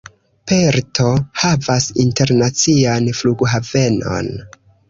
Perto 0.51 1.05
havas 1.43 1.87
internacian 2.05 3.13
flughavenon. 3.21 4.33